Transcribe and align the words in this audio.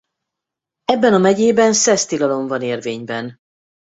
Ebben 0.85 1.13
a 1.13 1.17
megyében 1.17 1.73
szesztilalom 1.73 2.47
van 2.47 2.61
érvényben. 2.61 3.37